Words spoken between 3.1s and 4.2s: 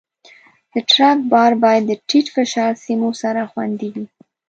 سره خوندي وي.